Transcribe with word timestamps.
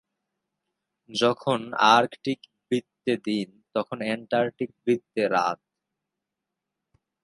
যখন 1.09 1.59
আর্কটিক 1.93 2.39
বৃত্তে 2.67 3.13
দিন 3.25 3.47
তখন 3.75 3.97
অ্যান্টার্কটিক 4.01 4.69
বৃত্তে 4.83 5.23
রাত। 5.27 5.59